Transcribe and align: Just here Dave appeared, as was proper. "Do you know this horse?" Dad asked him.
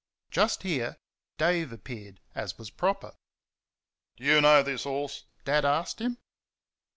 Just 0.31 0.63
here 0.63 0.97
Dave 1.37 1.71
appeared, 1.71 2.21
as 2.33 2.57
was 2.57 2.71
proper. 2.71 3.13
"Do 4.17 4.23
you 4.23 4.41
know 4.41 4.63
this 4.63 4.85
horse?" 4.85 5.25
Dad 5.45 5.63
asked 5.63 6.01
him. 6.01 6.17